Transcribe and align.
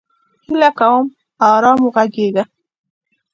هیله 0.45 0.69
کوم! 0.79 1.03
ارام 1.49 1.79
وغږیږه! 1.83 2.43